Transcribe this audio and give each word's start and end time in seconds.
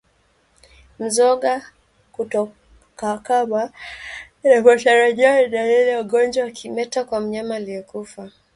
Mzoga 0.99 1.53
kutokakamaa 2.13 3.71
inavyotarajiwa 4.43 5.37
ni 5.41 5.47
dalili 5.47 5.89
ya 5.89 5.99
ugonjwa 6.01 6.43
wa 6.43 6.51
kimeta 6.51 7.03
kwa 7.05 7.19
mnyama 7.19 7.55
aliyekufa 7.55 8.31